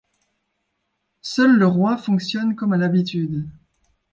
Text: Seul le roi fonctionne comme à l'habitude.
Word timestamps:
Seul 1.21 1.59
le 1.59 1.67
roi 1.67 1.95
fonctionne 1.95 2.55
comme 2.55 2.73
à 2.73 2.77
l'habitude. 2.77 3.47